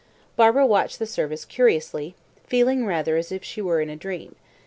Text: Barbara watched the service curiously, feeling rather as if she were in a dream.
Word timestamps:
Barbara 0.35 0.65
watched 0.65 0.97
the 0.97 1.05
service 1.05 1.45
curiously, 1.45 2.15
feeling 2.47 2.87
rather 2.87 3.17
as 3.17 3.31
if 3.31 3.43
she 3.43 3.61
were 3.61 3.81
in 3.81 3.89
a 3.91 3.95
dream. 3.95 4.33